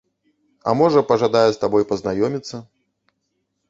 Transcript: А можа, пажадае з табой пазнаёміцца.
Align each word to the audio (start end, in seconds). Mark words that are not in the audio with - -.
А 0.71 0.75
можа, 0.79 1.05
пажадае 1.13 1.45
з 1.53 1.61
табой 1.67 1.87
пазнаёміцца. 1.93 2.67